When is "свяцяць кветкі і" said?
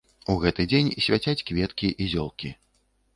1.07-2.09